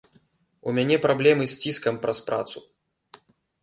У 0.69 0.73
мяне 0.77 0.97
праблемы 1.05 1.43
з 1.53 1.61
ціскам 1.67 1.95
праз 2.07 2.19
працу. 2.31 2.57